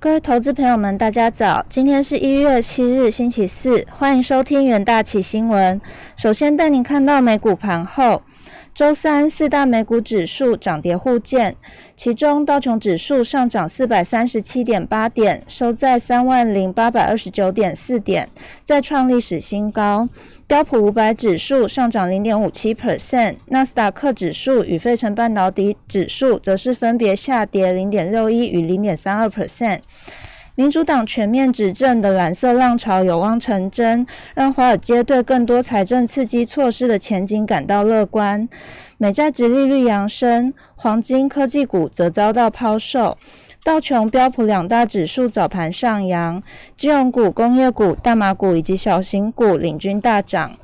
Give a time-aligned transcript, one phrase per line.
[0.00, 1.66] 各位投资朋友们，大家早！
[1.68, 5.80] 今天是一月七日，星期四，欢迎收听元大旗新闻。
[6.16, 8.22] 首先带您看到美股盘后，
[8.72, 11.56] 周三四大美股指数涨跌互见，
[11.96, 18.28] 其中道琼指数上涨四百三十七点八点，收在三万零八百二十九点四点，
[18.62, 20.08] 再创历史新高。
[20.48, 29.80] 标普五百指数上涨零点五七 percent，纳斯达克指数与费城半导体指数则是分别下跌零点六一与零点三二 percent。
[30.54, 38.48] 民主党全面执政的蓝色浪潮有望成真，让华尔街对更多财政刺激措施的前景感到乐观。
[38.96, 43.18] 美债值利率扬升，黄金、科技股则遭到抛售。
[43.68, 46.42] 道琼、标普两大指数早盘上扬，
[46.78, 50.56] 金融股、工业股、大麻股以及小型股领军大涨。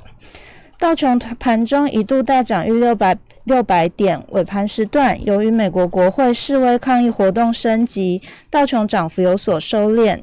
[0.79, 10.19] 道琼盘中一度大涨逾六百六百点，尾盘时段由于美国国会示威抗议活动升级，道琼涨幅有所收敛。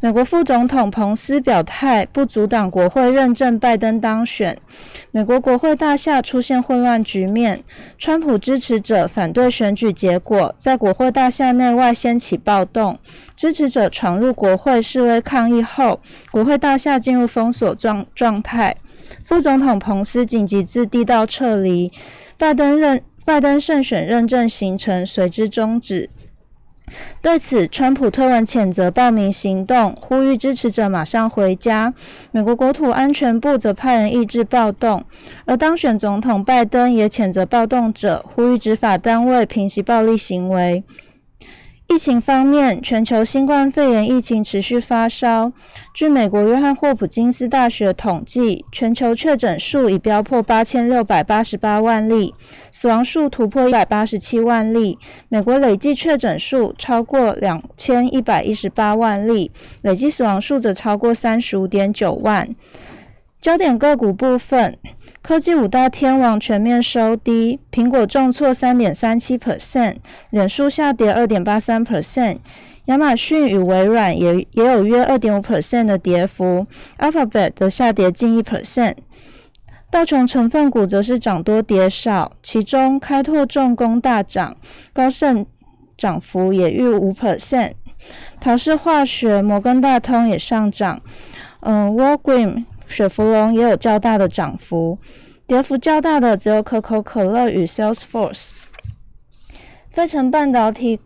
[0.00, 4.56] 美国副总统彭斯表态不阻挡国会认证拜登当选。
[5.10, 7.64] 美国国会大厦出现混乱局面，
[7.98, 12.96] 川普支持者反对选举结果，在国会大厦内外掀起暴动，
[13.34, 18.76] 支持者闯入国会示威抗议后，国会大厦进入封锁状状态。
[19.24, 21.90] 副总统彭斯紧急自地道撤离，
[22.36, 26.08] 拜登认拜登胜选认证行程随之终止。
[27.20, 31.92] 对此，川普推文谴责暴民行动，呼吁支持者马上回家。
[32.30, 35.04] 美国国土安全部则派人抑制暴动，
[35.44, 40.82] 而当选总统拜登也谴责暴动者，呼吁执法单位平息暴力行为。
[41.90, 45.50] 疫情方面，全球新冠肺炎疫情持续发烧。
[45.94, 52.34] 据美国约翰霍普金斯大学统计，全球确诊数已飙破八千六百八十八万例，
[52.70, 54.98] 死亡数突破一百八十七万例。
[55.30, 59.50] 美国累计确诊数超过两千一百一十八万例，
[59.80, 62.54] 累计死亡数则超过三十五点九万。
[63.40, 64.76] 焦点个股部分。
[65.20, 69.96] 科技五大天王全面收低，苹果重挫三点三七 percent，
[70.30, 72.38] 脸书下跌二点八三 percent，
[72.86, 76.66] 亚马逊与微软也也有约二点五 percent 的跌幅
[76.98, 78.94] ，Alphabet 则下跌近一 percent。
[79.90, 84.56] 道琼成分股则是涨多跌少，其中开拓重工大涨，
[84.92, 85.44] 高盛
[85.96, 87.72] 涨幅也逾五 percent，
[88.40, 91.02] 陶氏化学、摩根大通也上涨，
[91.60, 92.64] 嗯，Walgreen。
[92.88, 94.98] 雪佛龙也有较大的涨幅，
[95.46, 98.48] 跌幅较大的只有可口可乐与 Salesforce。
[99.90, 100.98] 费城半导体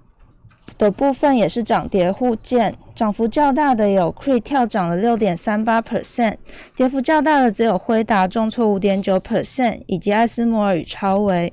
[0.79, 6.37] 的部分也是涨跌互见，涨幅较大的有 Cree 跳涨了六点三八 percent，
[6.77, 11.53] 跌幅较大的只有辉达重挫五点九 percent，以及艾斯摩尔与超维。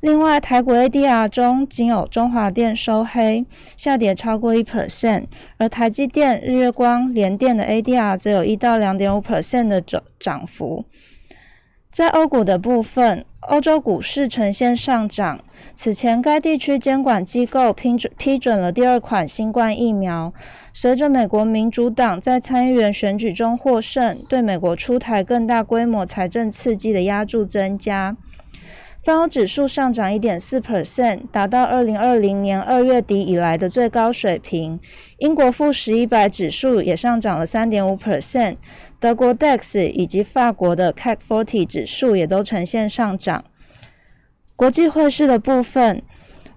[0.00, 3.44] 另外，台股 ADR 中仅有中华电收黑，
[3.76, 5.24] 下跌超过一 percent，
[5.58, 10.86] 而台积电、日月光、联电的 ADR 则有一到两点五 percent 的涨涨幅。
[11.92, 15.40] 在欧股的部分，欧洲股市呈现上涨。
[15.76, 20.32] 此前，该地区监管机构批准批准了第二款新冠疫苗。
[20.72, 28.16] 随着美国民主党在参议员选举中获胜，对美国出台更大规模财政刺激的压注增加。
[29.02, 34.78] 泛欧指数上涨一点四 percent，达到二零二零年二月底以来的最高水平。
[35.16, 38.56] 英国富时一百指数也上涨了三点五 percent，
[38.98, 43.42] 德国 DAX 以及法国的 CAC forty 指数也都呈现上涨。
[44.54, 46.02] 国际汇市的部分，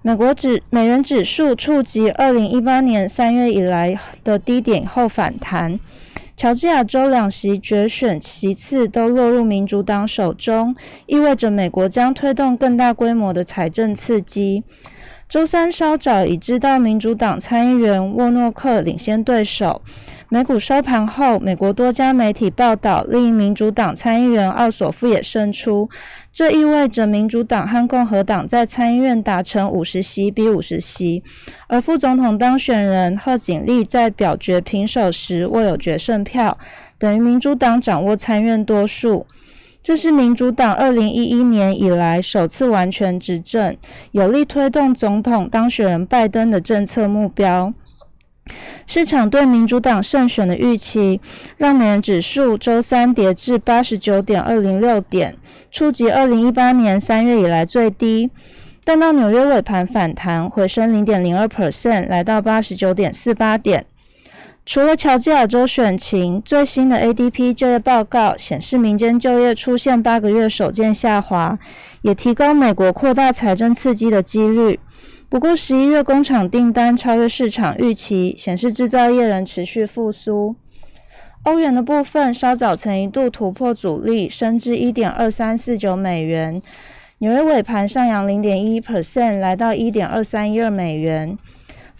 [0.01, 5.79] 美国指美元指数触及二零一八年三月以来的低点后反弹。
[6.35, 14.63] 乔治亚州两席决选席次都落入民主党手中，意味着美国将推动更大规模的财政刺激。
[15.33, 19.81] 周三稍早已知道民主党参议员沃诺克领先对手。
[20.29, 25.89] 美股收盘后，美国多家媒体报道，另一民主党参议员奥索夫也胜出。
[26.31, 31.23] 这意味着民主党和共和党在参议院达成五十席比五十席，
[31.65, 36.55] 而副总统当选人贺锦丽在表决平手时握有决胜票，
[36.99, 39.25] 等于民主党掌握参院多数。
[39.83, 43.75] 这是民主党二零一一年以来首次完全执政，
[44.11, 47.73] 有力推动总统当选人拜登的政策目标。
[48.87, 51.19] 市场对民主党胜选的预期，
[51.57, 55.35] 让美元指数周三跌至八十九点二零六点，
[55.69, 58.29] 触及二零一八年三月以来最低。
[58.85, 63.85] 但到纽约尾盘反弹，回升零点零二 percent，来到八十九点四八点。
[64.65, 71.59] 除了乔治亚州选情，最新的 ADP 就业报告显示，民间就业出现八个月首见下滑，
[72.01, 74.79] 也提高美国扩大财政刺激的几率。
[75.27, 80.55] 不过，十一月工厂订单超越市场预期，显示制造业仍持续复苏。
[81.43, 86.61] 欧元的部分稍早曾一度突破阻力，升至一点二三四九美元。
[87.17, 91.37] 纽约尾盘上扬零点一 percent，来到一点二三一二美元。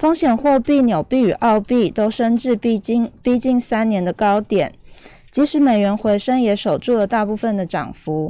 [0.03, 4.73] 风险货币纽币与澳币都升至逼近逼近三年的高点，
[5.31, 8.29] 即使美元回升，也守住了大部分的涨幅。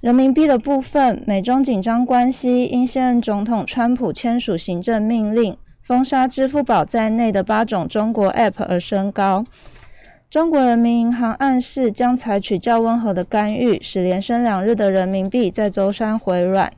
[0.00, 9.44] 人民币的部分，美中紧张关系因现任总统川普签署行政命令，封杀支付宝在内的八种中国 App 而升高。
[10.28, 16.72] 中国人民银行暗示将采取较温和的干预，使连升两日的人民币在周三回软。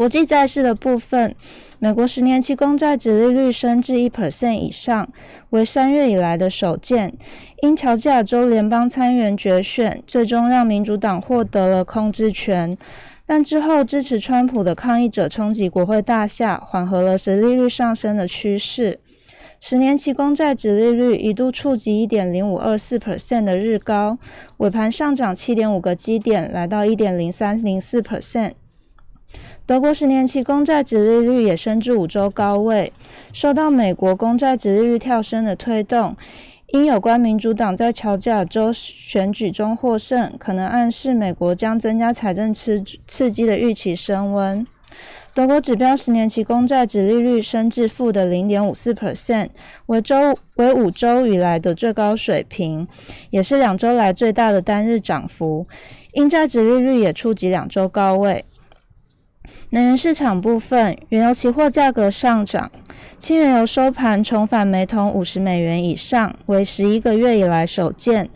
[0.00, 1.34] 国际债市的部分，
[1.78, 5.06] 美国十年期公债殖利率升至一 percent 以上，
[5.50, 7.12] 为三月以来的首见。
[7.60, 12.74] 因乔治亚州联邦参议员决选，最终让民主党获得了控制权，
[13.26, 18.98] 但之后支持川普的抗议者冲击国会大厦，缓和了殖利率上升的趋势。
[19.60, 24.16] 十年期公债殖利率一度触及一点零五二四 percent 的日高，
[24.56, 28.52] 尾盘上涨七点五个基点，来到一点零三零四 percent。
[29.70, 32.92] 德国十年期公债殖利率也升至五周高位，
[33.32, 36.16] 受到美国公债殖利率跳升的推动。
[36.72, 44.66] 因有关民主党在乔治亚州选举中获胜，可能暗示美国将增加财政刺刺激的预期升温。
[45.32, 49.50] 德国指标十年期公债殖利率升至负的零点五四 percent，
[49.86, 52.88] 为周为五周以来的最高水平，
[53.30, 55.68] 也是两周来最大的单日涨幅。
[56.14, 58.44] 英债殖利率也触及两周高位。
[59.70, 62.70] 能源市场部分，原油期货价格上涨，
[63.18, 68.28] 轻原油收盘重返每桶五十美元以上，为十一个月以来首见。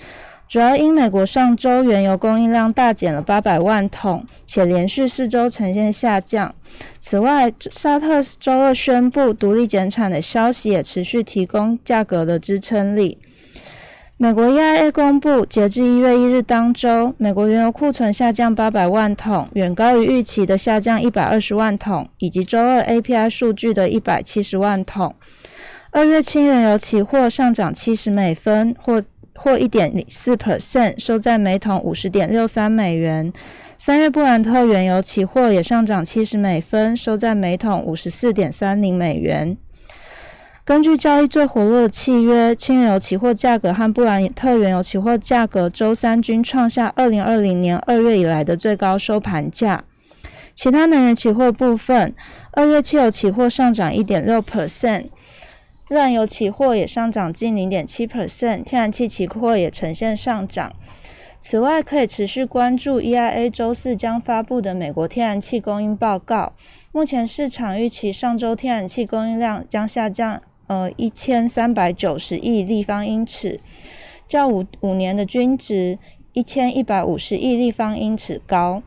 [0.47, 6.55] 主要因美国上周原油供应量大减了八百万桶，且连续四周呈现下降。
[7.01, 13.19] 此外，沙特周二宣布独立减产的消息也持续提供价格的支撑力。
[14.25, 25.15] 美国 EIA 公布，截至一月一日当周，美国原油库存下降八百万桶，远高于预期的下降一百二十万桶，以及周二 API 数据的一百七十万桶。
[25.91, 29.05] 二月轻原油期货上涨七十美分，或
[29.35, 33.31] 或一点四 percent，收在每桶五十点六三美元。
[33.77, 39.59] 三月布兰特原油期货也上涨七十美分，收在每桶五十四点三零美元。
[40.67, 49.85] 根据交易最活络的契约，轻油期货价格和布兰特原油期货价格周三均创下二零二零年二月以来的最高收盘价。
[50.55, 52.15] 其他能源期货部分，
[52.53, 55.09] 二月汽油期货上涨一点六 percent，
[55.91, 60.73] 燃油期货也上涨近零点七 percent，天然气期货也呈现上涨。
[61.43, 66.55] 此外，可以持续关注 EIA 周四将发布的美国天然气供应报告。
[66.91, 70.41] 目前市场预期上周天然气供应量将下降。
[70.67, 73.61] 呃，一千三百九十亿立方英尺，
[74.27, 75.99] 较五五年的均值
[76.33, 78.83] 一千一百五十亿立方英尺高。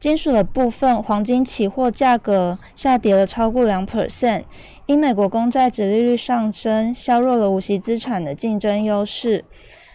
[0.00, 4.42] 金属的部分，黄金期货价格下跌了超过两 percent，
[4.86, 9.44] 因美国公债殖利率上升，削弱了无息资产的竞争优势。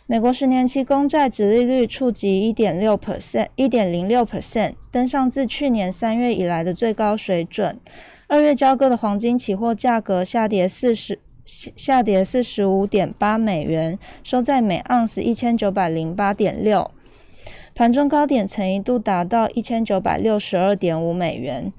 [0.06, 7.78] 美国十年期公债殖利率触及一点六 percent，一点零六 percent，登上自去年三月以来的最高水准。
[8.30, 16.92] 二月交割的黄金期货价格下跌四十下跌四十五点八美元，收在每盎司一千九百零八点六。
[17.74, 21.72] 盘中高点曾一度达到一千九百六十二点五美元。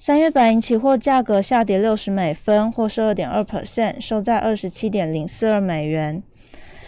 [0.00, 6.20] 三月白银期货价格下跌六十美分，或是二点二 percent，收在二十七点零四二美元。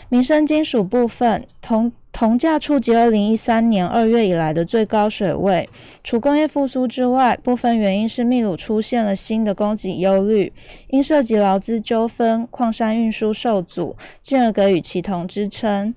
[0.08, 5.66] 民生金属部分，铜铜价触及二零一三年二月以来的最高水位。
[6.04, 10.52] 除工业复苏之外，部分原因是秘鲁出现了新的供给忧虑，
[10.88, 15.94] 因涉及劳资纠纷，矿山运输受阻，进而给予其铜支撑。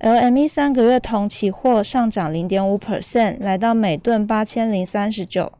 [0.00, 5.50] LME 三个月铜期货上涨零点五 percent，来到每吨八千零三十九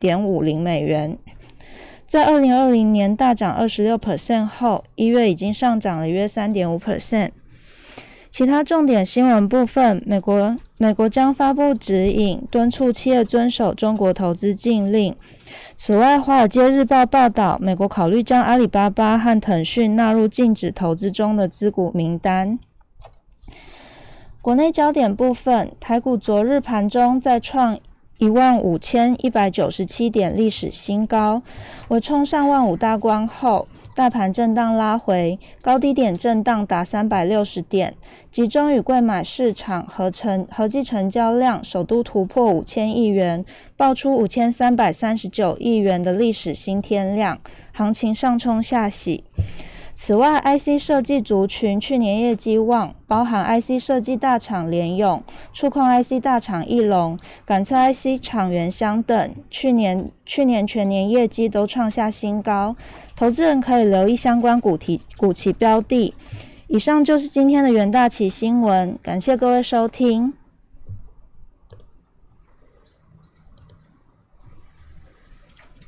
[0.00, 1.16] 点五零美元。
[2.08, 7.30] 在二零二零年大涨二十六 percent 后，一月已经上涨了约三点五 percent。
[8.30, 15.14] 其他重点新闻部分：美国美国将发布指引，敦促企业遵守中国投资禁令。
[15.76, 22.58] 此外，《华尔街日报》报道，美国考虑将阿里巴巴和腾讯纳入禁止投资中的资股名单。
[24.40, 27.76] 国内焦点部分：台股昨日盘中再创
[28.18, 31.42] 一万五千一百九十七点历史新高，
[31.88, 33.66] 为冲上万五大关后。
[34.00, 37.94] 大盘震荡拉回，高低点震荡达三百六十点。
[38.32, 43.44] 集中与贵买市场合成合计成交量首度突破五千亿元，
[43.76, 47.38] 爆出五千三百三十九亿元的历史新天量，
[47.74, 49.22] 行情上冲下洗。
[50.02, 62.74] 此外，IC 设计族群去年业绩旺，包含 IC 设计大厂联咏、触控 IC 大厂翼龙、感测 IC 厂元相等，去年去年全年业绩都创下新高，
[63.14, 66.14] 投资人可以留意相关股题股旗标的。
[66.68, 70.32] 以上就是今天的元大旗新闻，感谢各位收听。